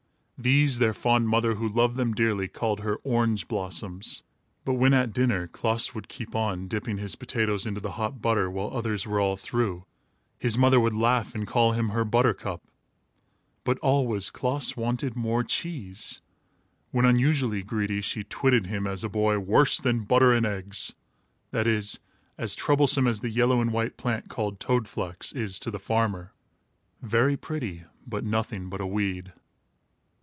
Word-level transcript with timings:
These, 0.43 0.79
their 0.79 0.95
fond 0.95 1.29
mother, 1.29 1.53
who 1.53 1.69
loved 1.69 1.97
them 1.97 2.15
dearly, 2.15 2.47
called 2.47 2.79
her 2.79 2.95
"orange 3.03 3.47
blossoms"; 3.47 4.23
but 4.65 4.73
when 4.73 4.91
at 4.91 5.13
dinner, 5.13 5.45
Klaas 5.47 5.93
would 5.93 6.07
keep 6.07 6.35
on, 6.35 6.67
dipping 6.67 6.97
his 6.97 7.13
potatoes 7.15 7.67
into 7.67 7.79
the 7.79 7.91
hot 7.91 8.23
butter, 8.23 8.49
while 8.49 8.71
others 8.75 9.05
were 9.05 9.19
all 9.19 9.35
through, 9.35 9.85
his 10.39 10.57
mother 10.57 10.79
would 10.79 10.95
laugh 10.95 11.35
and 11.35 11.45
call 11.45 11.73
him 11.73 11.89
her 11.89 12.03
Buttercup. 12.03 12.63
But 13.63 13.77
always 13.83 14.31
Klaas 14.31 14.75
wanted 14.75 15.15
more 15.15 15.43
cheese. 15.43 16.21
When 16.89 17.05
unusually 17.05 17.61
greedy, 17.61 18.01
she 18.01 18.23
twitted 18.23 18.65
him 18.65 18.87
as 18.87 19.03
a 19.03 19.09
boy 19.09 19.37
"worse 19.37 19.77
than 19.77 20.05
Butter 20.05 20.33
and 20.33 20.43
Eggs"; 20.47 20.95
that 21.51 21.67
is, 21.67 21.99
as 22.39 22.55
troublesome 22.55 23.05
as 23.05 23.19
the 23.19 23.29
yellow 23.29 23.61
and 23.61 23.71
white 23.71 23.95
plant, 23.95 24.27
called 24.27 24.59
toad 24.59 24.87
flax, 24.87 25.33
is 25.33 25.59
to 25.59 25.69
the 25.69 25.77
farmer 25.77 26.33
very 26.99 27.37
pretty, 27.37 27.83
but 28.07 28.23
nothing 28.23 28.69
but 28.69 28.81
a 28.81 28.87
weed. 28.87 29.33